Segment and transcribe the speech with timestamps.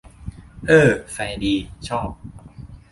[0.67, 1.53] เอ้อ แฟร์ดี
[1.87, 2.09] ชอบ